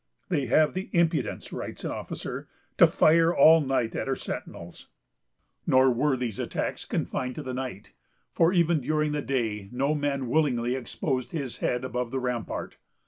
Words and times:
"They 0.29 0.47
have 0.47 0.73
the 0.73 0.89
impudence," 0.93 1.53
writes 1.53 1.83
an 1.83 1.91
officer, 1.91 2.47
"to 2.79 2.87
fire 2.87 3.35
all 3.37 3.61
night 3.61 3.95
at 3.95 4.07
our 4.07 4.15
sentinels;" 4.15 4.87
nor 5.67 5.91
were 5.91 6.17
these 6.17 6.39
attacks 6.39 6.85
confined 6.85 7.35
to 7.35 7.43
the 7.43 7.53
night, 7.53 7.91
for 8.33 8.51
even 8.51 8.81
during 8.81 9.11
the 9.11 9.21
day 9.21 9.69
no 9.71 9.93
man 9.93 10.27
willingly 10.27 10.73
exposed 10.73 11.33
his 11.33 11.57
head 11.59 11.85
above 11.85 12.09
the 12.09 12.19
rampart. 12.19 12.77